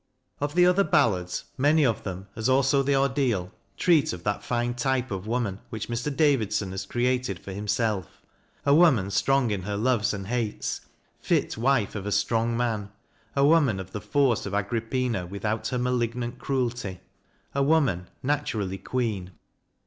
Of 0.39 0.55
the 0.55 0.65
other 0.65 0.83
ballads, 0.83 1.43
many 1.59 1.85
of 1.85 2.01
them, 2.01 2.25
as 2.35 2.49
also 2.49 2.81
the" 2.81 2.95
Ordeal," 2.95 3.51
treat 3.77 4.13
of 4.13 4.23
that 4.23 4.41
fine 4.43 4.73
type 4.73 5.11
of 5.11 5.27
woman 5.27 5.59
which 5.69 5.89
Mr. 5.89 6.09
Davidson 6.17 6.71
has 6.71 6.87
created 6.87 7.37
for 7.37 7.51
himself 7.51 8.23
a 8.65 8.73
woman 8.73 9.11
strong 9.11 9.51
in 9.51 9.61
her 9.61 9.77
loves 9.77 10.11
and 10.11 10.25
hates, 10.25 10.81
fit 11.19 11.55
wife 11.55 11.93
of 11.93 12.07
a 12.07 12.11
strong 12.11 12.57
man 12.57 12.89
a 13.35 13.45
woman 13.45 13.79
of 13.79 13.91
the 13.91 14.01
force 14.01 14.47
of 14.47 14.55
Agrippina 14.55 15.27
without 15.27 15.67
her 15.67 15.77
malignant 15.77 16.39
cruelty 16.39 16.99
a 17.53 17.61
woman 17.61 18.09
naturally 18.23 18.79
queen. 18.79 19.29